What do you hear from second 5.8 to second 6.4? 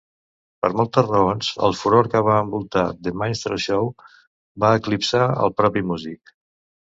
music.